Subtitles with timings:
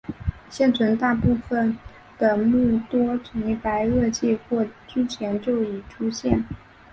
[0.49, 1.77] 现存大部分
[2.17, 6.43] 的目多在白垩纪或之前就已出现。